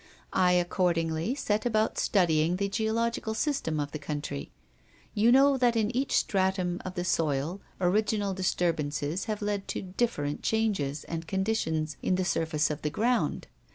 "I 0.33 0.53
accordingly 0.53 1.35
set 1.35 1.63
about 1.63 1.99
studying 1.99 2.55
the 2.55 2.67
geological 2.69 3.35
system 3.35 3.79
of 3.79 3.91
the 3.91 3.99
country. 3.99 4.49
You 5.13 5.31
know 5.31 5.57
that 5.57 5.75
in 5.75 5.95
each 5.95 6.13
stratum 6.13 6.81
of 6.83 6.95
the 6.95 7.03
soil 7.05 7.61
original 7.79 8.33
disturbances 8.33 9.25
have 9.25 9.43
led 9.43 9.67
to 9.67 9.83
different 9.83 10.41
changes 10.41 11.03
and 11.03 11.27
conditions 11.27 11.97
in 12.01 12.15
the 12.15 12.25
surface 12.25 12.71
of 12.71 12.81
the 12.81 12.89
ground. 12.89 13.45